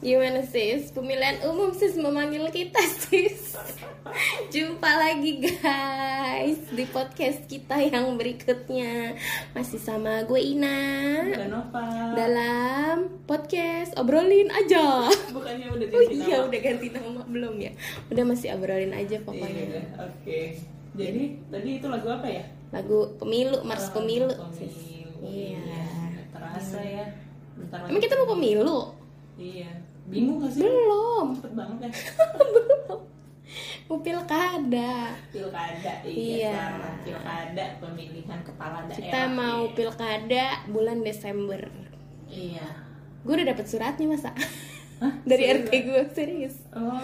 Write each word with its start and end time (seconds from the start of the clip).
Gimana 0.00 0.40
sis? 0.42 0.88
Pemilihan 0.90 1.44
umum 1.44 1.70
sis 1.70 1.92
memanggil 1.94 2.48
kita 2.48 2.80
sis 2.80 3.52
Jumpa 4.48 4.88
lagi 4.88 5.38
guys 5.42 6.56
Di 6.68 6.88
podcast 6.88 7.44
kita 7.44 7.76
yang 7.76 8.16
berikutnya 8.16 9.12
Masih 9.52 9.76
sama 9.76 10.24
gue 10.24 10.40
Ina 10.40 10.80
Dan 11.30 11.52
Nova. 11.52 12.16
Dalam 12.16 12.96
podcast 13.22 13.92
Obrolin 13.94 14.48
aja 14.48 15.04
Bukannya 15.28 15.68
udah 15.68 15.86
Oh 15.86 16.00
ganti 16.00 16.16
iya 16.16 16.36
nama? 16.38 16.48
udah 16.48 16.60
ganti 16.60 16.86
nama 16.88 17.20
belum 17.24 17.54
ya 17.60 17.72
Udah 18.08 18.24
masih 18.24 18.48
obrolin 18.52 18.92
aja 18.92 19.16
pokoknya 19.20 19.64
Iya, 19.68 19.82
Oke. 20.00 20.40
Jadi 20.90 21.22
tadi 21.46 21.70
itu 21.76 21.86
lagu 21.86 22.08
apa 22.08 22.26
ya? 22.26 22.42
Lagu 22.70 23.14
pemilu, 23.16 23.62
Mars 23.62 23.86
Oh, 23.86 24.00
pemilu 24.00 24.26
Pemilu. 24.26 24.54
sis. 24.56 24.74
Iya 25.20 25.60
Nggak 25.60 26.26
Terasa 26.32 26.80
ya. 26.80 27.06
Bentar 27.60 27.78
lagi. 27.78 27.90
Emang 27.90 28.02
kita 28.02 28.14
mau 28.16 28.28
pemilu? 28.30 28.78
Iya. 29.36 29.70
Bingung 30.06 30.36
gak 30.38 30.50
sih? 30.50 30.60
Belum 30.60 31.26
Cepet 31.32 31.52
banget 31.54 31.76
kan? 31.78 31.90
Belum 32.40 33.00
Mau 33.84 33.98
pilkada 34.00 34.92
Pilkada. 35.28 35.92
Iya. 36.04 36.54
sekarang 36.54 36.96
Pilkada 37.02 37.64
pemilihan 37.78 38.38
kepala 38.40 38.78
daerah. 38.84 38.96
Kita 38.96 39.20
mau 39.28 39.60
Iya. 39.64 39.74
pilkada 39.74 40.44
bulan 40.66 40.98
Desember 41.00 41.60
Iya. 42.26 42.66
Gue 43.20 43.32
udah 43.34 43.48
dapet 43.48 43.66
suratnya 43.66 44.06
masa 44.08 44.30
Hah? 45.02 45.14
Dari 45.24 45.42
Serius? 45.42 45.60
RT 45.60 45.72
gue 45.82 46.02
serius 46.10 46.56
Oh. 46.70 46.94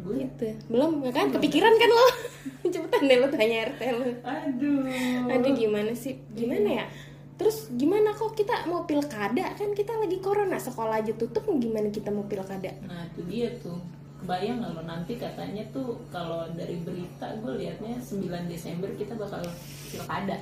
Gue. 0.00 0.22
Gitu 0.22 0.48
Belum 0.68 1.00
ya 1.00 1.10
kan 1.10 1.28
kepikiran 1.28 1.72
kan 1.72 1.90
lo 1.90 2.06
Cepetan 2.72 3.02
deh 3.04 3.16
lo 3.16 3.26
tanya 3.28 3.66
RT 3.66 3.80
lo 3.90 4.06
Aduh. 4.20 4.86
Aduh 5.26 5.52
gimana 5.52 5.90
sih 5.90 6.14
Gimana 6.30 6.78
ya 6.78 6.86
Terus 7.34 7.66
gimana 7.74 8.14
kok 8.14 8.38
kita 8.38 8.66
mau 8.70 8.86
pilkada? 8.86 9.58
Kan 9.58 9.74
kita 9.74 9.98
lagi 9.98 10.22
corona 10.22 10.54
Sekolah 10.54 11.02
aja 11.02 11.10
tutup 11.18 11.42
Gimana 11.58 11.90
kita 11.90 12.14
mau 12.14 12.22
pilkada? 12.22 12.70
Nah 12.86 13.10
itu 13.10 13.20
dia 13.26 13.50
tuh. 13.58 13.78
Kebayang 14.22 14.62
nggak 14.62 14.70
lo? 14.78 14.82
Nanti 14.86 15.12
katanya 15.18 15.66
tuh 15.74 15.98
Kalau 16.14 16.46
dari 16.54 16.78
berita 16.78 17.34
gue 17.42 17.52
liatnya 17.58 17.98
9 17.98 18.22
Desember 18.46 18.88
kita 18.94 19.18
bakal 19.18 19.42
pilkada. 19.90 20.38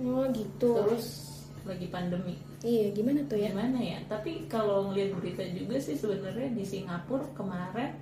Oh 0.00 0.24
gitu. 0.32 0.70
Terus 0.80 1.06
lagi 1.64 1.88
pandemi. 1.88 2.36
Iya 2.64 2.92
gimana 2.96 3.20
tuh 3.28 3.36
ya? 3.40 3.52
Gimana 3.52 3.80
ya? 3.80 3.98
Tapi 4.08 4.48
kalau 4.48 4.88
ngeliat 4.88 5.16
berita 5.20 5.44
juga 5.52 5.76
sih 5.76 5.96
sebenarnya 5.96 6.52
di 6.56 6.64
Singapura 6.64 7.28
kemarin 7.36 7.92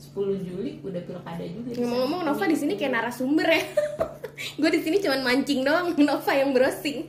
10 0.00 0.48
Juli 0.48 0.80
udah 0.82 1.02
pilkada 1.04 1.44
juga 1.46 1.76
Ngomong-ngomong. 1.78 2.20
Nova 2.26 2.44
di 2.48 2.56
sini 2.56 2.74
kayak 2.80 2.92
narasumber 2.96 3.46
ya. 3.46 3.62
gue 4.60 4.70
di 4.72 4.80
sini 4.80 4.96
cuman 4.98 5.20
mancing 5.22 5.60
doang, 5.62 5.94
Nova 6.00 6.32
yang 6.34 6.50
browsing. 6.50 7.06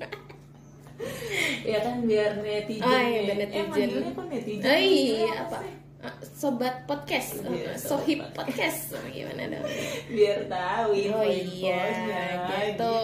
Ya 1.64 1.80
kan 1.80 1.95
biar 2.03 2.31
netizen 2.38 2.83
Oh, 2.83 2.92
iya, 2.94 3.08
ya. 3.09 3.22
biar 3.23 3.33
Eh 3.33 3.38
netizen. 3.42 3.67
manggilnya 3.69 4.11
kok 4.11 4.25
netizen 4.28 4.66
Oh 4.66 4.80
iya 4.80 5.31
apa? 5.39 5.58
sih? 5.59 5.73
Ah, 6.03 6.16
Sobat 6.19 6.75
podcast, 6.83 7.30
Iya, 7.39 7.72
sobat 7.73 7.80
sohib 7.80 8.19
podcast, 8.33 8.92
Oh, 8.92 9.08
gimana 9.08 9.44
dong? 9.47 9.64
Biar 10.09 10.39
tahu 10.45 10.89
Oh 10.91 11.00
info-infonya 11.23 11.39
iya, 11.47 11.84
gitu. 12.67 12.95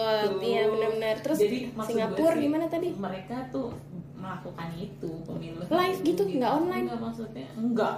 Iya 0.42 0.62
benar-benar. 0.68 1.16
Terus 1.18 1.38
Jadi, 1.38 1.58
Singapura 1.80 2.34
sih, 2.34 2.42
gimana 2.42 2.66
tadi? 2.66 2.88
Mereka 2.92 3.36
tuh 3.48 3.72
melakukan 4.14 4.68
itu 4.76 5.10
pemilu 5.24 5.64
Live 5.66 6.00
gitu, 6.02 6.22
nggak 6.28 6.52
online? 6.54 6.84
Enggak 6.86 7.00
maksudnya 7.00 7.48
enggak 7.56 7.94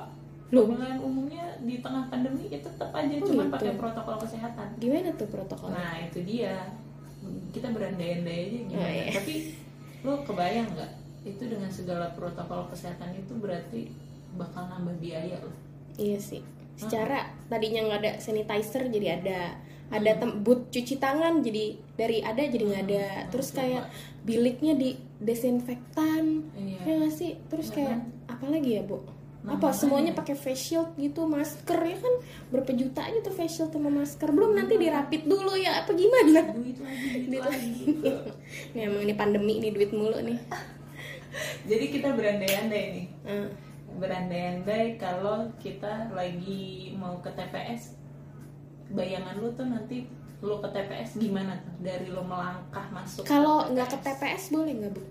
Loh? 0.48 0.68
pemilihan 0.68 1.00
umumnya 1.00 1.44
di 1.58 1.80
tengah 1.80 2.04
pandemi 2.06 2.46
ya 2.46 2.60
tetap 2.60 2.92
aja 2.92 3.14
Oh, 3.16 3.26
cuma 3.26 3.42
gitu. 3.42 3.54
pakai 3.58 3.72
protokol 3.74 4.16
kesehatan 4.20 4.68
Gimana 4.76 5.08
tuh 5.12 5.26
protokolnya? 5.26 5.74
nah 5.74 5.94
itu 5.98 6.18
dia 6.22 6.54
kita 7.50 7.68
berandai-andai 7.68 8.38
aja 8.44 8.58
gimana 8.62 8.78
Oh, 8.78 8.90
iya. 8.92 9.06
tapi 9.10 9.34
lo 10.02 10.20
kebayang 10.20 10.68
nggak 10.68 10.92
itu 11.22 11.42
dengan 11.44 11.70
segala 11.70 12.10
protokol 12.10 12.66
kesehatan 12.66 13.14
itu 13.14 13.32
berarti 13.34 13.94
bakal 14.32 14.66
nambah 14.66 14.98
biaya 14.98 15.38
loh 15.38 15.54
Iya 15.92 16.16
sih. 16.16 16.40
Secara 16.74 17.20
tadinya 17.46 17.84
nggak 17.84 18.00
ada 18.00 18.12
sanitizer 18.16 18.88
jadi 18.88 19.20
ada 19.20 19.60
ada 19.88 20.10
Hmm. 20.10 20.18
tem- 20.18 20.38
boot 20.40 20.66
cuci 20.68 20.96
tangan 20.96 21.38
jadi 21.38 21.64
dari 21.94 22.18
ada 22.18 22.40
jadi 22.40 22.64
nggak 22.64 22.84
ada. 22.86 23.04
Hmm, 23.04 23.28
Terus 23.28 23.48
kayak 23.52 23.84
biliknya 24.24 24.72
di 24.72 24.96
desinfektan. 25.18 26.48
Iya. 26.54 26.80
Ya 26.80 26.92
nggak 26.96 27.12
sih? 27.12 27.36
Terus 27.46 27.68
Ya 27.68 27.74
kayak 27.74 27.90
kan? 27.92 28.00
apa 28.26 28.46
lagi 28.48 28.70
ya, 28.72 28.82
Bu? 28.82 29.04
Nah, 29.42 29.58
apa 29.58 29.74
semuanya 29.74 30.14
pakai 30.14 30.32
face 30.32 30.70
shield 30.70 30.94
gitu, 30.94 31.26
masker 31.26 31.74
ya 31.74 31.98
kan 31.98 32.14
berapa 32.48 32.70
juta 32.72 33.02
aja 33.02 33.18
tuh 33.20 33.34
face 33.34 33.58
shield 33.58 33.70
sama 33.70 33.90
masker. 33.90 34.30
Belum 34.30 34.54
nanti 34.54 34.78
dirapit 34.78 35.26
dulu 35.26 35.52
ya 35.54 35.82
apa 35.82 35.90
gimana? 35.92 36.46
duit 36.52 36.78
lagi 36.78 37.26
duit 37.26 37.42
lagi 37.42 37.70
Nih 38.72 38.82
emang 38.86 39.02
ini 39.02 39.14
pandemi 39.14 39.58
ini 39.58 39.68
duit 39.68 39.90
mulu 39.90 40.14
nih. 40.16 40.38
jadi 41.70 41.84
kita 41.88 42.12
berandai-andai 42.12 42.84
nih 42.92 43.06
Ah. 43.24 43.48
berandai-andai 43.92 44.96
kalau 44.96 45.48
kita 45.56 46.10
lagi 46.10 46.92
mau 46.94 47.18
ke 47.18 47.30
TPS 47.30 47.96
bayangan 48.88 49.36
lu 49.36 49.48
tuh 49.52 49.64
nanti 49.64 50.04
lu 50.38 50.58
ke 50.58 50.68
TPS 50.68 51.16
gimana 51.16 51.54
tuh 51.58 51.72
dari 51.80 52.06
lu 52.06 52.20
melangkah 52.20 52.84
masuk 52.90 53.22
Kalau 53.24 53.70
nggak 53.70 53.88
ke 53.88 53.98
TPS 54.00 54.50
boleh 54.50 54.74
nggak, 54.74 54.92
Bu? 54.92 55.02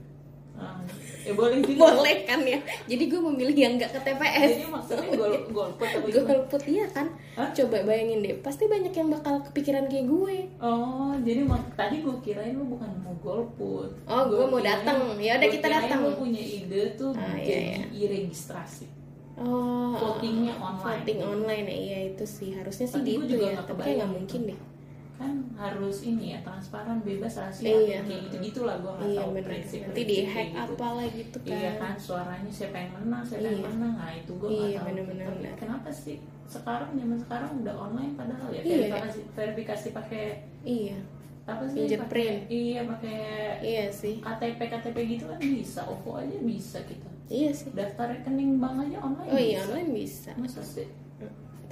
Ah, 0.61 0.77
ya 1.22 1.33
boleh 1.33 1.57
juga 1.59 1.89
Boleh 1.91 2.17
kan 2.23 2.41
ya. 2.44 2.57
Jadi 2.85 3.03
gue 3.03 3.22
memilih 3.23 3.53
yang 3.55 3.73
nggak 3.75 3.91
ke 3.91 3.99
TPS. 3.99 4.49
jadi 4.55 4.66
maksudnya 4.67 5.09
gol 5.11 5.33
golput 5.49 5.88
apa 5.88 5.97
gimana? 6.03 6.25
golput 6.27 6.61
iya 6.66 6.85
kan 6.88 7.07
Hah? 7.33 7.49
coba 7.51 7.77
bayangin 7.81 8.19
deh 8.19 8.35
pasti 8.39 8.63
banyak 8.66 8.89
yang 8.91 9.09
bakal 9.09 9.41
kepikiran 9.44 9.85
kayak 9.85 10.05
gue 10.05 10.35
oh 10.59 11.13
jadi 11.19 11.41
tadi 11.73 11.95
gue 12.00 12.16
kirain 12.21 12.53
lu 12.53 12.66
bukan 12.67 12.89
mau 13.00 13.13
golput 13.17 13.89
Oh, 14.03 14.21
gua 14.27 14.45
mau 14.47 14.61
datang. 14.61 15.17
Ya 15.17 15.38
udah, 15.38 15.50
kita 15.50 15.67
datang. 15.67 16.00
lu 16.03 16.13
punya 16.16 16.39
ide 16.39 16.94
tuh 16.94 17.13
Ah, 17.13 17.33
iya, 17.35 17.57
iya. 17.75 17.83
e-registrasi 17.91 18.85
oh 19.33 19.94
Votingnya 19.94 20.53
online. 20.55 21.01
voting 21.01 21.19
online 21.23 21.66
ya 21.66 21.77
iya 21.79 22.00
itu 22.09 22.23
sih 22.23 22.53
harusnya 22.53 22.85
sih 22.85 22.97
Tapi 22.97 23.09
gue 23.09 23.23
gitu 23.23 23.33
juga 23.35 23.45
ya 23.47 23.57
tapi 23.63 23.79
kayak 23.79 23.95
nggak 23.97 24.11
mungkin 24.11 24.39
deh 24.45 24.59
kan 25.21 25.33
harus 25.53 25.97
ini 26.01 26.33
ya 26.33 26.39
transparan 26.41 26.97
bebas 26.99 27.37
rahasia 27.37 27.69
Iya. 27.69 28.01
kayak 28.01 28.21
gitu 28.25 28.35
gitulah 28.41 28.75
gue 28.75 28.89
nggak 28.91 29.07
iya 29.07 29.19
tahu 29.21 29.29
benar 29.31 29.45
prinsip 29.45 29.79
nanti 29.85 30.01
di 30.03 30.17
hack 30.25 30.49
apalah 30.57 31.05
gitu 31.07 31.37
kan 31.39 31.53
Iya 31.53 31.71
kan. 31.77 31.93
suaranya 31.95 32.51
siapa 32.51 32.75
yang 32.75 32.91
menang 32.95 33.21
siapa 33.21 33.41
yang 33.43 33.53
Iya. 33.53 33.67
menang. 33.69 33.93
Nah 33.95 34.11
itu 34.11 34.31
gue 34.33 34.49
Iya, 34.49 34.57
nggak 34.57 34.73
tahu 34.73 34.87
bener-bener, 34.89 35.25
Tapi 35.25 35.37
bener. 35.37 35.53
kenapa 35.55 35.89
sih 35.89 36.17
sekarang 36.45 36.89
zaman 36.91 37.17
sekarang 37.17 37.51
udah 37.61 37.75
online 37.79 38.13
padahal 38.13 38.49
ya? 38.49 38.61
Iya. 38.61 38.75
verifikasi 38.81 39.19
verifikasi 39.31 39.87
pakai 39.93 40.23
iya. 40.61 40.97
apa 41.43 41.63
sih? 41.65 41.79
Pakai 41.88 42.27
iya 42.47 42.81
pakai 42.83 43.17
iya 43.61 43.85
sih. 43.88 44.15
KTP 44.19 44.59
KTP 44.59 44.97
gitu 45.07 45.23
kan 45.25 45.38
bisa 45.38 45.81
OVO 45.83 46.11
aja 46.17 46.38
bisa 46.39 46.79
kita 46.81 47.07
iya 47.27 47.49
sih. 47.49 47.71
Daftar 47.71 48.11
rekening 48.11 48.57
bank 48.57 48.83
aja 48.83 48.97
online 48.99 49.29
oh 49.29 49.38
iya 49.38 49.57
bisa. 49.57 49.67
online 49.69 49.91
bisa. 49.93 50.31
Masa 50.35 50.59
sih 50.59 50.88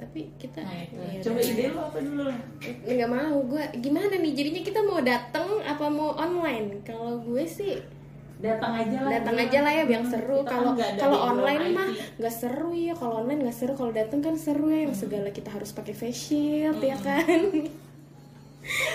tapi 0.00 0.32
kita 0.34 0.58
nah 0.58 0.80
itu 0.80 0.96
iya, 0.96 1.20
coba 1.20 1.38
ide 1.38 1.64
lo 1.68 1.80
apa 1.84 1.98
dulu? 2.00 2.22
Lah 2.24 2.38
nggak 2.90 3.10
mau 3.10 3.36
gue 3.44 3.64
gimana 3.78 4.14
nih? 4.16 4.32
Jadinya 4.32 4.62
kita 4.64 4.80
mau 4.80 4.98
datang 4.98 5.46
apa 5.60 5.84
mau 5.86 6.16
online? 6.16 6.80
Kalau 6.80 7.20
gue 7.20 7.44
sih 7.44 7.76
datang 8.40 8.72
aja 8.74 8.96
lah 8.98 9.10
datang 9.14 9.36
dulu. 9.36 9.44
aja 9.44 9.58
lah 9.60 9.72
ya 9.74 9.84
biar 9.84 10.00
Hmm, 10.00 10.10
seru. 10.10 10.38
kan 10.40 10.48
kalau 10.48 10.72
kalau 10.96 11.18
online 11.28 11.60
IT. 11.62 11.76
mah 11.76 11.88
nggak 12.16 12.32
seru 12.34 12.70
ya 12.72 12.94
kalau 12.94 13.14
online 13.20 13.40
nggak 13.42 13.52
seru 13.54 13.72
kalau 13.74 13.92
datang 13.92 14.18
kan 14.18 14.34
seru 14.34 14.66
ya. 14.66 14.80
Yang 14.82 14.96
segala 14.98 15.28
kita 15.28 15.50
harus 15.50 15.70
pakai 15.70 15.92
face 15.92 16.20
shield 16.26 16.80
ya 16.80 16.96
kan? 16.98 17.40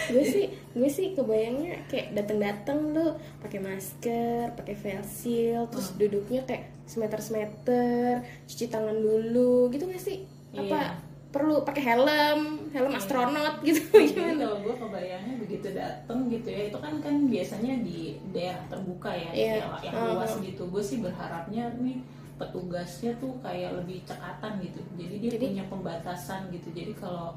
Gue 0.05 0.22
sih 0.23 0.45
gue 0.72 0.85
sih 0.87 1.07
kebayangnya 1.11 1.85
kayak 1.85 2.13
datang-datang 2.13 2.91
lu 2.91 3.05
pakai 3.40 3.58
masker 3.59 4.53
pakai 4.53 4.73
face 4.73 5.11
shield 5.19 5.67
terus 5.69 5.90
Hmm. 5.90 5.99
duduknya 5.99 6.41
kayak 6.43 6.63
semeter 6.85 7.17
semeter 7.17 8.13
cuci 8.46 8.66
tangan 8.67 8.93
dulu 8.93 9.69
gitu 9.69 9.85
gak 9.85 9.97
sih 9.99 10.22
apa 10.57 10.63
Iya. 10.66 10.90
perlu 11.29 11.55
pakai 11.61 11.84
helm 11.85 12.41
helm 12.72 12.91
astronot 12.91 13.59
gitu 13.67 13.84
gimana 13.91 14.40
kalau 14.46 14.59
gue 14.61 14.75
kebayangnya 14.78 15.35
begitu 15.37 15.67
dateng 15.69 16.19
gitu 16.28 16.47
ya 16.47 16.61
itu 16.66 16.78
kan 16.78 16.93
kan 16.97 17.16
biasanya 17.25 17.73
di 17.81 17.99
daerah 18.31 18.63
terbuka 18.66 19.11
ya 19.11 19.29
Iya. 19.29 19.55
yang, 19.57 19.72
yang 19.84 19.93
Uh-huh. 19.93 20.11
luas 20.16 20.34
gitu 20.40 20.63
gue 20.66 20.79
sih 20.81 20.97
berharapnya 20.99 21.75
nih 21.78 21.99
petugasnya 22.35 23.11
tuh 23.16 23.31
kayak 23.40 23.72
lebih 23.75 24.03
cekatan 24.03 24.59
gitu 24.59 24.79
jadi 24.93 25.16
dia 25.17 25.31
Jadi- 25.34 25.47
punya 25.49 25.66
pembatasan 25.67 26.47
gitu 26.49 26.67
jadi 26.69 26.91
kalau 26.93 27.35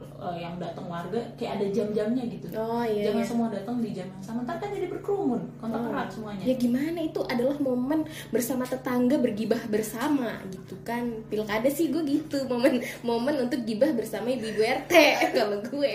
eh, 0.00 0.36
yang 0.38 0.56
datang 0.56 0.86
warga 0.86 1.16
kayak 1.34 1.52
ada 1.54 1.66
jam-jamnya 1.70 2.24
gitu. 2.26 2.46
Oh 2.52 2.80
iya, 2.82 3.06
jangan 3.06 3.18
iya. 3.18 3.26
semua 3.26 3.48
datang 3.48 3.76
di 3.78 3.90
jam 3.90 4.04
yang 4.04 4.20
sama. 4.20 4.38
Ntar 4.42 4.56
kan 4.56 4.68
jadi 4.68 4.86
berkerumun 4.86 5.40
kontak 5.56 5.78
Oh. 5.78 5.88
erat 5.88 6.08
semuanya. 6.08 6.42
Ya 6.42 6.54
gimana? 6.54 6.98
Itu 6.98 7.20
adalah 7.22 7.56
momen 7.58 8.00
bersama 8.28 8.64
tetangga 8.64 9.16
bergibah 9.16 9.60
bersama 9.66 10.28
gitu 10.46 10.74
kan. 10.80 11.04
Pilkada 11.26 11.68
sih 11.68 11.88
gue 11.88 12.00
gitu 12.02 12.44
momen 12.46 12.72
momen 13.00 13.34
untuk 13.40 13.60
gibah 13.62 13.90
bersama 13.90 14.28
ibu-ibu 14.28 14.60
RT 14.60 14.92
kalau 15.36 15.58
gue. 15.62 15.94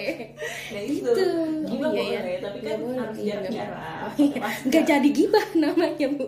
Nah 0.69 0.81
gitu. 0.83 1.09
itu 1.09 1.23
Oh, 1.25 1.61
iya, 1.67 1.77
boleh 1.77 2.07
ya. 2.07 2.19
tapi 2.39 2.57
Nggak 2.59 2.75
kan 2.77 2.95
harus 2.99 3.17
iya, 3.17 3.33
nggak- 3.35 3.51
jarak-jarak 3.51 3.79
Oh, 4.01 4.13
iya. 4.17 4.41
nggak 4.63 4.83
jadi 4.85 5.09
gibah 5.11 5.45
namanya 5.55 6.07
bu 6.11 6.25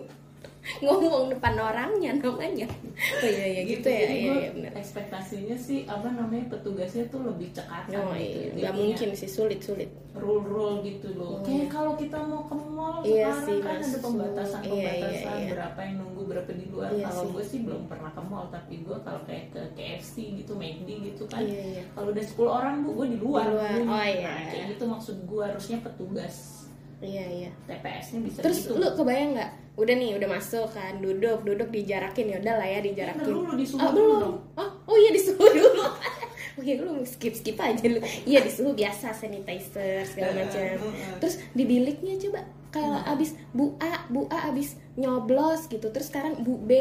ngomong 0.84 1.32
depan 1.32 1.54
orangnya 1.56 2.12
namanya. 2.20 2.68
Oh 2.98 3.28
iya 3.28 3.46
iya 3.46 3.62
gitu, 3.64 3.86
ya. 3.86 4.00
Jadi 4.04 4.16
iya 4.18 4.32
iya 4.34 4.50
benar 4.52 4.72
ekspektasinya 4.74 5.56
sih 5.56 5.86
apa 5.86 6.08
namanya 6.10 6.44
petugasnya 6.50 7.04
tuh 7.08 7.20
lebih 7.24 7.48
cekatan 7.54 7.98
oh 8.02 8.14
gitu 8.14 8.38
iya. 8.38 8.50
Dia 8.52 8.62
nggak 8.68 8.74
mungkin 8.76 9.08
sih 9.16 9.30
sulit 9.30 9.60
sulit. 9.62 9.90
Rule-rule 10.18 10.82
gitu 10.82 11.14
loh. 11.14 11.38
Oh, 11.38 11.46
kayak 11.46 11.66
iya. 11.66 11.66
kalau 11.70 11.92
kita 11.94 12.18
mau 12.26 12.42
ke 12.50 12.56
mall 12.58 12.96
Iya 13.06 13.30
sekarang 13.30 13.46
sih, 13.46 13.56
kan 13.62 13.70
ada 13.70 13.86
masuk. 13.86 14.00
pembatasan 14.02 14.60
Iya, 14.66 14.72
iya, 14.74 14.90
pembatasan 14.90 15.36
iya. 15.38 15.50
berapa 15.54 15.78
yang 15.78 15.94
nunggu 16.02 16.22
berapa 16.26 16.50
di 16.52 16.64
luar. 16.74 16.88
Iya 16.90 17.06
kalau 17.06 17.24
gue 17.30 17.44
sih 17.46 17.58
belum 17.62 17.82
pernah 17.86 18.10
ke 18.10 18.22
mall 18.26 18.46
tapi 18.50 18.74
gue 18.82 18.98
kalau 19.06 19.20
kayak 19.24 19.44
ke 19.54 19.62
KFC 19.78 20.14
gitu 20.42 20.52
McD 20.58 20.88
gitu 21.14 21.24
kan 21.30 21.40
iya 21.46 21.62
iya. 21.78 21.82
kalau 21.94 22.10
udah 22.10 22.24
10 22.24 22.58
orang 22.58 22.74
bu 22.82 22.90
gue 22.98 23.06
di 23.14 23.18
luar, 23.22 23.46
Di 23.46 23.54
luar. 23.54 23.72
Oh, 23.86 24.04
iya. 24.04 24.26
Nah, 24.26 24.44
kayak 24.50 24.64
gitu 24.74 24.84
maksud 24.90 25.16
gue 25.22 25.42
harusnya 25.42 25.78
petugas 25.80 26.67
iya 26.98 27.24
iya. 27.24 27.50
TPS-nya 27.66 28.18
bisa 28.26 28.38
terus 28.42 28.66
gitu. 28.66 28.74
lu 28.74 28.86
kebayang 28.92 29.38
nggak? 29.38 29.50
Udah 29.78 29.94
nih 29.94 30.10
udah 30.18 30.28
masuk 30.34 30.66
kan 30.74 30.98
duduk 30.98 31.46
duduk 31.46 31.70
dijarakin 31.70 32.34
ya 32.34 32.36
udah 32.42 32.54
lah 32.58 32.66
ya 32.66 32.80
dijarakin. 32.82 33.22
Ntar 33.22 33.30
dulu 33.30 33.52
disuruh 33.54 33.86
oh 33.86 33.92
dulu 33.94 34.12
dong. 34.18 34.36
oh 34.58 34.70
oh 34.90 34.96
iya 34.98 35.10
disuruh 35.14 35.50
dulu. 35.62 35.82
Oh 36.58 36.62
iya 36.66 36.74
lu 36.82 36.98
skip 37.06 37.34
skip 37.38 37.54
aja 37.54 37.86
lu. 37.86 38.02
Iya 38.26 38.42
disuruh 38.42 38.74
biasa 38.74 39.14
sanitizer 39.14 40.02
segala 40.02 40.34
macam. 40.34 40.58
Heeh. 40.58 41.14
terus 41.22 41.38
di 41.54 41.62
biliknya 41.62 42.18
coba 42.18 42.42
kalau 42.68 42.98
Nah. 43.00 43.14
abis 43.14 43.32
bu 43.54 43.78
A 43.78 44.04
bu 44.10 44.26
A 44.28 44.50
abis 44.50 44.74
nyoblos 44.98 45.70
gitu 45.70 45.88
terus 45.88 46.10
sekarang 46.10 46.42
bu 46.42 46.58
B 46.58 46.74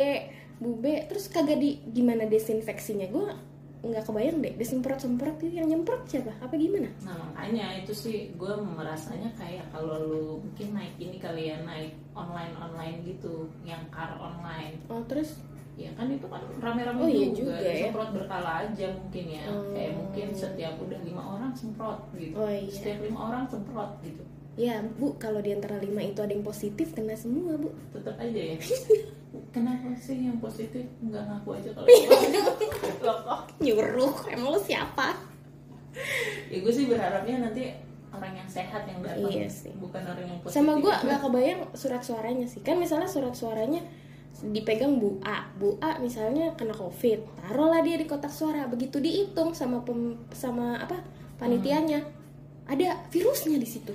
bu 0.58 0.74
B 0.82 1.06
terus 1.06 1.30
kagak 1.30 1.62
di 1.62 1.78
gimana 1.94 2.26
desinfeksinya? 2.26 3.06
Gue 3.08 3.30
nggak 3.78 4.04
kebayang 4.04 4.42
deh 4.42 4.54
disemprot 4.58 4.98
semprot 4.98 5.38
itu 5.38 5.54
yang 5.54 5.70
nyemprot 5.70 6.02
siapa? 6.06 6.34
Apa 6.42 6.58
gimana? 6.58 6.90
Nah 7.06 7.16
makanya 7.20 7.78
itu 7.78 7.94
sih 7.94 8.18
gue 8.34 8.54
merasanya 8.58 9.30
kayak 9.38 9.70
kalau 9.70 10.02
lu 10.02 10.24
mungkin 10.42 10.74
naik 10.74 10.98
ini 10.98 11.18
kali 11.18 11.54
ya 11.54 11.62
naik 11.62 11.94
online 12.12 12.58
online 12.58 13.06
gitu 13.06 13.46
yang 13.62 13.86
car 13.88 14.18
online. 14.18 14.82
Oh 14.90 15.06
terus? 15.06 15.38
Ya 15.78 15.94
kan 15.94 16.10
itu 16.10 16.26
kan 16.26 16.42
rame-rame 16.58 16.98
Oh, 16.98 17.06
iya 17.06 17.30
juga, 17.30 17.54
juga 17.54 17.70
ya. 17.70 17.86
semprot 17.86 18.10
berkala 18.10 18.52
aja 18.66 18.88
mungkin 18.98 19.26
ya. 19.30 19.44
Oh. 19.46 19.62
kayak 19.70 19.94
mungkin 19.94 20.28
setiap 20.34 20.74
udah 20.82 21.00
lima 21.06 21.22
orang 21.22 21.54
semprot 21.54 22.02
gitu. 22.18 22.34
Oh, 22.34 22.50
iya. 22.50 22.66
setiap 22.66 22.98
lima 23.06 23.20
orang 23.30 23.46
semprot 23.46 23.92
gitu. 24.02 24.24
Ya 24.58 24.82
bu 24.82 25.14
kalau 25.22 25.38
di 25.38 25.54
antara 25.54 25.78
lima 25.78 26.02
itu 26.02 26.18
ada 26.18 26.34
yang 26.34 26.42
positif 26.42 26.98
kena 26.98 27.14
semua 27.14 27.54
bu. 27.62 27.70
Tetap 27.94 28.18
aja 28.18 28.42
ya 28.42 28.58
kenapa 29.50 29.90
sih 29.94 30.24
yang 30.24 30.38
positif 30.38 30.82
nggak 31.00 31.24
ngaku 31.24 31.50
aja 31.56 31.70
kalau 31.72 31.88
Iya. 31.88 32.10
Loh, 33.00 33.18
kok? 33.20 33.40
Nyuruh 33.58 34.16
emang 34.28 34.50
lu 34.52 34.60
siapa? 34.60 35.16
Ya 36.48 36.58
gue 36.58 36.70
sih 36.70 36.86
berharapnya 36.86 37.42
nanti 37.42 37.74
orang 38.08 38.34
yang 38.34 38.48
sehat 38.48 38.84
yang 38.84 39.00
datang 39.00 39.28
Iya 39.28 39.48
sih. 39.48 39.74
bukan 39.76 40.02
orang 40.02 40.26
yang 40.26 40.40
positif. 40.40 40.56
Sama 40.56 40.78
gue 40.78 40.94
nggak 40.94 41.20
kebayang 41.20 41.62
surat 41.74 42.02
suaranya 42.02 42.46
sih. 42.46 42.62
Kan 42.62 42.78
misalnya 42.78 43.06
surat 43.06 43.34
suaranya 43.34 43.82
dipegang 44.40 44.98
Bu 44.98 45.18
A. 45.22 45.50
Bu 45.54 45.78
A 45.78 45.98
misalnya 45.98 46.54
kena 46.54 46.72
covid 46.72 47.26
taruhlah 47.40 47.82
dia 47.82 47.96
di 47.96 48.06
kotak 48.06 48.30
suara. 48.30 48.66
Begitu 48.66 48.98
dihitung 48.98 49.52
sama 49.52 49.82
pem- 49.82 50.22
sama 50.32 50.78
apa 50.78 51.02
panitianya 51.36 52.06
ada 52.66 53.02
virusnya 53.08 53.58
di 53.58 53.66
situ. 53.66 53.94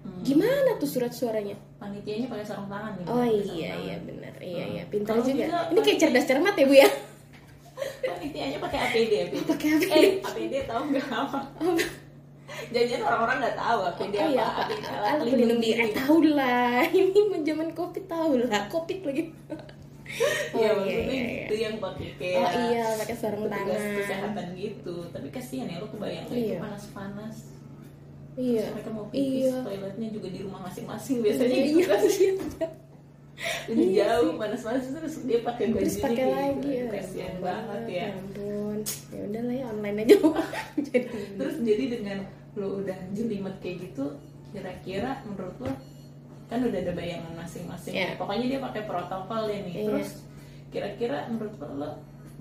Hmm. 0.00 0.24
gimana 0.24 0.80
tuh 0.80 0.88
surat 0.88 1.12
suaranya 1.12 1.60
panitianya 1.80 2.28
pakai 2.28 2.44
sarung 2.44 2.68
tangan 2.68 2.92
nih 2.92 3.04
oh 3.04 3.16
pakai 3.16 3.40
sarung 3.40 3.56
iya 3.56 3.70
iya 3.74 3.96
benar. 3.98 4.34
Iya 4.38 4.62
Hmm. 4.62 4.72
iya 4.72 4.82
pintar 4.86 5.16
juga. 5.18 5.32
bisa, 5.42 5.58
ini 5.66 5.80
kayak 5.80 5.98
cerdas 5.98 6.24
cermat 6.24 6.54
ya 6.54 6.64
bu 6.64 6.74
ya? 6.76 6.88
Panitianya 8.02 8.58
pakai 8.58 8.78
APD 8.82 9.12
APD 9.22 9.36
Pakai 9.50 9.68
APD. 9.74 9.90
eh 9.90 10.12
APD 10.20 10.54
tahu 10.64 10.82
nggak? 10.86 11.06
Apa 11.10 11.40
Jangan 12.68 13.00
orang-orang 13.02 13.36
nggak 13.40 13.56
tahu 13.56 13.78
APD 13.86 14.12
oh 14.12 14.20
apa 14.20 14.28
iya 14.28 14.44
apa. 14.44 14.62
APD 14.62 14.82
alat 14.84 15.18
pelindung 15.24 15.60
diri. 15.60 15.84
tahu 15.94 16.16
lah. 16.30 16.82
Ini 16.84 17.20
zaman 17.42 17.68
covid 17.72 18.04
tahu 18.06 18.30
lah. 18.42 18.62
Covid 18.66 18.98
lagi. 19.02 19.22
Iya 20.50 20.68
Oh, 20.68 20.82
maksudnya 20.82 21.06
iya, 21.06 21.22
iya. 21.22 21.44
itu 21.46 21.54
yang 21.56 21.74
pakai 21.78 22.08
kayak 22.18 22.36
oh 22.36 22.50
iya 22.66 22.84
pakai 22.98 23.14
sarung 23.14 23.46
tangan. 23.46 23.78
kesehatan 23.96 24.46
gitu. 24.52 24.94
Tapi 25.08 25.28
kasihan 25.30 25.66
ya 25.66 25.78
lo 25.78 25.86
kebayang 25.86 26.26
Iya. 26.26 26.36
itu 26.50 26.54
panas-panas 26.58 27.36
iya. 28.40 28.64
Mereka 28.72 28.90
mau 28.90 29.06
pipis 29.12 29.44
iya. 29.44 29.56
toiletnya 29.60 30.08
juga 30.08 30.28
di 30.32 30.40
rumah 30.40 30.60
masing-masing 30.64 31.16
biasanya 31.20 31.52
iya, 31.52 31.64
gitu 31.68 31.76
iya, 31.76 31.86
kan. 31.86 32.00
Iya. 32.00 32.32
udah 33.70 33.86
Iya 33.88 34.04
jauh 34.04 34.30
sih. 34.32 34.36
panas-panas 34.36 34.84
terus 34.92 35.14
dia 35.24 35.38
pakai 35.40 35.64
baju 35.72 35.80
terus 35.80 35.96
pakai 36.00 36.26
lagi 36.28 36.70
ya. 36.70 36.84
Kasihan 36.88 37.32
ampun, 37.32 37.44
banget 37.44 37.82
ya. 37.88 38.06
ampun. 38.12 38.78
Ya 39.12 39.20
udah 39.28 39.42
lah 39.44 39.54
ya 39.56 39.64
online 39.68 39.98
aja 40.04 40.14
jadi. 40.88 41.08
Terus 41.40 41.56
jadi 41.64 41.84
dengan 41.88 42.18
lo 42.56 42.66
udah 42.82 42.98
jelimet 43.14 43.56
kayak 43.62 43.76
gitu 43.88 44.04
kira-kira 44.50 45.22
menurut 45.22 45.56
lo 45.62 45.72
kan 46.50 46.58
udah 46.66 46.78
ada 46.82 46.92
bayangan 46.98 47.32
masing-masing. 47.38 47.94
Iya. 47.94 48.18
pokoknya 48.18 48.46
dia 48.50 48.58
pakai 48.58 48.82
protokol 48.82 49.46
ya 49.46 49.58
nih 49.62 49.74
Iya. 49.78 49.86
terus 49.86 50.10
kira-kira 50.70 51.30
menurut 51.30 51.54
lo, 51.62 51.90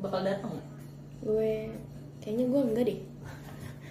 bakal 0.01 0.21
datang 0.25 0.57
gue 1.21 1.69
kayaknya 2.17 2.45
gue 2.49 2.61
enggak 2.65 2.85
deh 2.89 2.99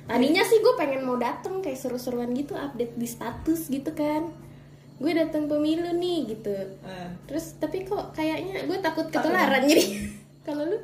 tadinya 0.09 0.43
sih 0.43 0.59
gue 0.65 0.75
pengen 0.81 1.05
mau 1.05 1.21
dateng 1.21 1.61
kayak 1.61 1.77
seru-seruan 1.77 2.33
gitu 2.33 2.57
update 2.57 2.97
di 2.97 3.05
status 3.05 3.69
gitu 3.69 3.93
kan. 3.93 4.33
Gue 4.99 5.15
datang 5.15 5.47
pemilu 5.47 5.95
nih 5.95 6.35
gitu. 6.35 6.57
Eh, 6.83 7.09
terus 7.29 7.55
tapi 7.61 7.85
kok 7.85 8.17
kayaknya 8.17 8.67
gue 8.67 8.79
takut 8.81 9.07
ketularan 9.13 9.69
jadi 9.69 9.85
kalau 10.49 10.65
lu? 10.67 10.79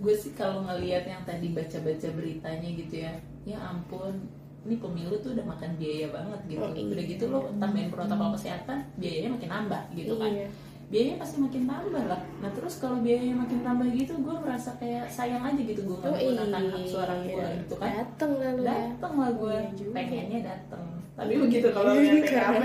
Gue 0.00 0.14
sih 0.16 0.32
kalau 0.32 0.64
ngelihat 0.64 1.04
yang 1.04 1.22
tadi 1.28 1.52
baca-baca 1.52 2.08
beritanya 2.16 2.68
gitu 2.72 3.04
ya 3.04 3.12
ya 3.44 3.58
ampun 3.60 4.26
ini 4.66 4.76
pemilu 4.76 5.16
tuh 5.22 5.32
udah 5.36 5.46
makan 5.46 5.76
biaya 5.78 6.10
banget 6.10 6.40
gitu. 6.50 6.60
Oh, 6.64 6.72
iya. 6.74 6.84
udah 6.88 7.04
gitu 7.06 7.24
lo 7.30 7.40
tambahin 7.62 7.88
protokol 7.92 8.34
kesehatan 8.34 8.78
biayanya 8.98 9.30
makin 9.36 9.50
nambah 9.52 9.82
gitu 9.94 10.14
kan. 10.18 10.32
Iya 10.32 10.48
biayanya 10.88 11.16
pasti 11.20 11.36
makin 11.36 11.68
tambah 11.68 12.04
lah. 12.08 12.20
Nah 12.40 12.50
terus 12.56 12.80
kalau 12.80 13.04
biayanya 13.04 13.36
makin 13.44 13.60
tambah 13.60 13.86
gitu 13.92 14.12
gue 14.24 14.36
merasa 14.40 14.72
kayak 14.80 15.04
sayang 15.12 15.44
aja 15.44 15.60
gitu 15.60 15.84
gue 15.84 15.96
nggak 16.00 16.08
oh 16.08 16.16
iya 16.16 16.32
menggunakan 16.32 16.64
hak 16.72 16.84
suara 16.88 17.14
gue 17.20 17.46
gitu 17.60 17.74
kan. 17.76 17.90
Dateng 17.92 18.32
lah 18.40 18.50
lu 18.56 18.62
ya. 18.64 18.72
Dateng 18.72 19.12
lah 19.20 19.30
gue 19.36 19.56
Iya 19.68 19.86
pengennya 19.92 20.40
dateng. 20.40 20.84
Tapi 21.18 21.32
begitu 21.34 21.68
kalau 21.74 21.92
lihat 21.98 22.16
TKP 22.24 22.62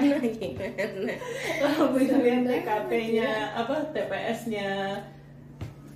kalau 1.60 1.86
begitu 1.92 2.16
lihat 2.22 2.42
TKP-nya 2.46 3.30
apa 3.60 3.76
TPS-nya 3.92 4.70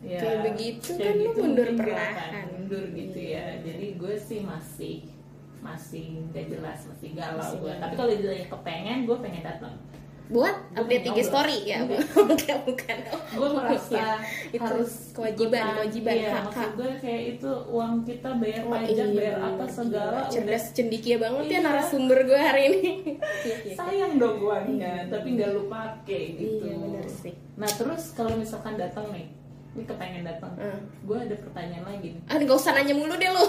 ya 0.01 0.19
Kayak 0.21 0.39
begitu 0.53 0.89
kayak 0.93 1.13
kan 1.13 1.21
lu 1.21 1.31
mundur 1.37 1.69
perlahan. 1.79 2.45
mundur 2.51 2.83
gitu 2.91 3.19
ya. 3.23 3.45
Jadi 3.63 3.85
gue 3.95 4.13
sih 4.19 4.39
masih 4.43 4.95
masih 5.57 6.21
gak 6.31 6.47
jelas 6.47 6.79
masih 6.85 7.17
galau 7.17 7.51
gue 7.59 7.73
tapi 7.81 7.93
kalau 7.97 8.13
ditanya 8.13 8.45
kepengen 8.45 9.09
gue 9.09 9.17
pengen 9.19 9.43
datang 9.43 9.73
buat 10.27 10.55
Gua 10.69 10.83
update 10.83 11.03
IG 11.07 11.19
story. 11.23 11.57
Ya 11.63 11.79
Enggak. 11.79 12.03
bukan 12.13 12.57
bukan. 12.65 12.97
Gue 13.37 13.49
merasa 13.49 13.91
Iya. 13.93 14.07
itu 14.49 14.59
harus 14.61 14.91
kewajiban 15.11 15.63
kewajiban. 15.73 16.13
Iya, 16.13 16.29
hak 16.29 16.43
maksud 16.45 16.71
gue 16.75 16.91
kayak 16.99 17.21
itu 17.33 17.51
uang 17.67 17.93
kita 18.03 18.29
bayar 18.35 18.61
Oh, 18.61 18.71
pajak 18.71 18.91
iya, 18.91 19.05
bayar 19.09 19.35
apa 19.41 19.65
segala 19.65 20.19
cerdas 20.27 20.63
cendikia 20.71 21.15
banget 21.17 21.45
ya 21.45 21.51
Iya. 21.53 21.59
narasumber 21.63 22.19
gue 22.23 22.39
hari 22.39 22.61
ini. 22.65 22.83
Iya, 23.47 23.55
iya. 23.63 23.75
sayang 23.75 24.13
dong 24.15 24.37
uangnya 24.39 25.07
tapi 25.07 25.27
nggak 25.33 25.49
lu 25.49 25.63
pakai 25.67 26.21
gitu. 26.35 26.65
Iya 26.65 27.03
sih. 27.05 27.33
Nah 27.55 27.69
terus 27.69 28.11
kalau 28.11 28.33
misalkan 28.33 28.75
datang 28.75 29.07
nih 29.09 29.31
ini 29.73 29.83
kepengen 29.83 30.23
datang 30.23 30.51
Ah. 30.57 30.75
gue 30.81 31.17
ada 31.17 31.35
pertanyaan 31.37 31.85
lagi 31.87 32.07
nih. 32.13 32.21
Ah 32.25 32.35
gak 32.35 32.51
usah 32.53 32.73
nanya 32.73 32.91
mulu 32.91 33.13
deh 33.13 33.29
lu 33.29 33.45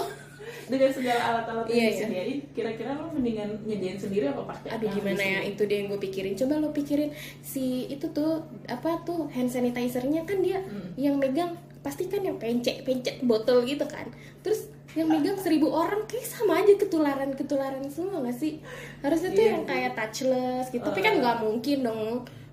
dengan 0.69 0.89
segala 0.89 1.21
alat-alat 1.25 1.65
yang 1.65 1.73
Iya, 1.73 1.81
iya. 1.81 1.89
disediain 1.91 2.39
kira-kira 2.51 2.91
lo 2.93 3.09
mendingan 3.09 3.49
nyediain 3.63 3.97
sendiri 3.97 4.25
apa 4.25 4.45
pakai 4.47 4.69
aduh 4.71 4.89
gimana 4.91 5.17
ya 5.17 5.25
disediain? 5.39 5.49
itu 5.49 5.61
deh 5.63 5.75
yang 5.75 5.87
gue 5.87 5.99
pikirin 6.01 6.33
coba 6.35 6.53
lo 6.55 6.69
pikirin 6.71 7.09
si 7.41 7.63
itu 7.87 8.05
tuh 8.07 8.31
apa 8.65 9.01
tuh 9.01 9.27
hand 9.27 9.49
sanitizernya 9.49 10.23
kan 10.23 10.39
dia 10.39 10.61
Hmm. 10.61 10.93
yang 10.95 11.15
megang 11.15 11.51
pasti 11.79 12.05
kan 12.05 12.21
yang 12.21 12.35
pencet 12.35 12.83
pencet 12.83 13.19
botol 13.21 13.63
gitu 13.63 13.83
kan 13.83 14.05
terus 14.39 14.67
yang 14.91 15.07
megang 15.07 15.35
seribu 15.35 15.67
orang 15.67 16.05
kayak 16.05 16.23
sama 16.23 16.59
aja 16.59 16.73
ketularan 16.75 17.31
ketularan 17.31 17.85
semua 17.87 18.21
gak 18.21 18.35
sih 18.35 18.57
harusnya 18.99 19.29
tuh 19.31 19.39
Iya 19.39 19.49
yang 19.51 19.61
sih. 19.61 19.69
kayak 19.69 19.91
touchless 19.93 20.65
gitu 20.67 20.83
tapi 20.83 20.99
kan 20.99 21.13
Uh. 21.13 21.19
nggak 21.19 21.37
mungkin 21.39 21.77
dong 21.81 22.01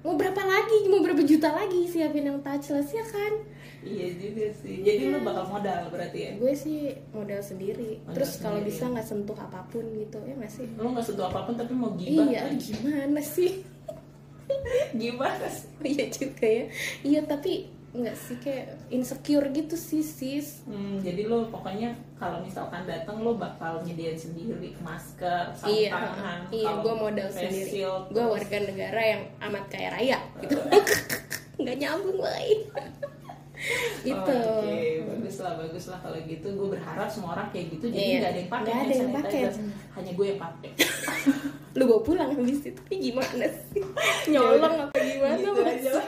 mau 0.01 0.15
berapa 0.15 0.39
lagi 0.39 0.87
mau 0.87 1.01
berapa 1.01 1.19
juta 1.21 1.51
lagi 1.51 1.85
siapin 1.85 2.25
yang 2.25 2.39
touchless 2.39 2.89
ya 2.91 3.03
kan 3.03 3.33
iya 3.87 4.09
juga 4.19 4.47
sih. 4.50 4.83
Jadi 4.83 5.02
lo 5.14 5.19
bakal 5.23 5.45
modal 5.47 5.83
berarti 5.95 6.19
ya? 6.19 6.31
Gue 6.37 6.52
sih 6.59 6.90
modal 7.14 7.40
sendiri. 7.40 8.02
Modal 8.02 8.14
terus 8.19 8.31
kalau 8.43 8.61
bisa 8.61 8.90
nggak 8.90 9.07
sentuh 9.07 9.38
apa 9.38 9.62
pun 9.71 9.85
gitu 9.95 10.19
ya 10.26 10.35
nggak 10.35 10.52
sih? 10.52 10.66
Lo 10.75 10.90
nggak 10.90 11.07
sentuh 11.07 11.26
apa 11.31 11.47
pun 11.47 11.55
tapi 11.55 11.73
mau 11.73 11.95
gibah 11.95 12.26
iya 12.26 12.50
kan? 12.50 12.59
gimana 12.59 13.21
sih? 13.23 13.50
Gimana 15.00 15.47
sih? 15.47 15.69
Iya 15.87 16.05
juga 16.11 16.47
ya. 16.47 16.64
Iya 17.07 17.21
tapi 17.25 17.52
nggak 17.97 18.16
sih 18.16 18.37
kayak 18.43 18.66
insecure 18.93 19.49
gitu 19.57 19.76
sih 19.78 20.05
sis. 20.05 20.66
Hmm, 20.69 21.00
jadi 21.00 21.25
lo 21.31 21.49
pokoknya 21.49 21.97
kalau 22.21 22.45
misalkan 22.45 22.85
datang 22.85 23.25
lo 23.25 23.40
bakal 23.40 23.81
nyediain 23.88 24.19
sendiri 24.19 24.76
masker, 24.85 25.57
sarung 25.57 25.73
iya 25.73 25.90
tangan, 25.97 26.40
iya 26.52 26.71
gue 26.85 26.95
modal 26.95 27.28
sendiri. 27.33 27.71
gue 28.12 28.25
warga 28.25 28.59
negara 28.61 29.00
yang 29.00 29.23
amat 29.49 29.64
kaya 29.73 29.88
raya 29.97 30.19
gitu. 30.45 30.61
Nggak 31.62 31.76
nyambung 31.81 32.21
baik 32.21 32.61
gitu 34.07 34.37
Oh, 34.39 34.63
Oke, 34.63 34.79
bagus 35.03 35.37
lah, 35.43 35.53
bagus 35.59 35.85
lah 35.91 35.99
kalau 35.99 36.19
gitu. 36.23 36.47
Gue 36.55 36.69
berharap 36.73 37.09
semua 37.11 37.35
orang 37.35 37.49
kayak 37.51 37.67
gitu, 37.75 37.91
jadi 37.91 37.99
Iya, 37.99 38.17
nggak 38.17 38.31
ada 38.31 38.39
yang 38.39 38.51
pakai 38.51 38.71
nggak 38.71 38.79
ada 38.79 38.95
yang 38.95 39.13
pakai. 39.13 39.41
Hanya 39.93 40.11
gue 40.15 40.27
yang 40.27 40.41
pakai. 40.41 40.71
lu 41.77 41.85
bawa 41.85 42.01
pulang 42.01 42.33
habis 42.33 42.65
itu 42.65 42.73
tapi 42.73 42.95
gimana 42.97 43.45
sih 43.69 43.85
nyolong 44.33 44.89
apa 44.89 44.97
gimana 44.97 45.37
Gitu 45.37 45.61
aja 45.61 45.91
lah. 45.93 46.07